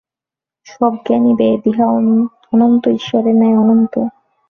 [0.67, 1.85] সব জ্ঞানই বেদ, ইহা
[2.53, 3.93] অনন্ত ঈশ্বরের ন্যায় অনন্ত।